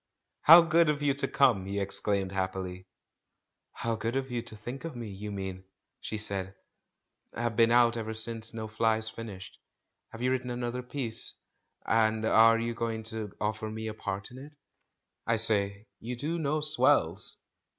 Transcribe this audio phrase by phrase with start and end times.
[0.41, 2.87] "How good of you to come!" he exclaimed happily.
[3.71, 5.63] "How good of you to think of me, you mean!"
[5.99, 6.55] she said—
[7.35, 9.51] "I've been out ever since No Flies fin ished;
[10.09, 11.35] have you written another piece,
[11.85, 14.55] and are you going to offer me a good part in it?
[15.27, 17.37] I say, you do know swells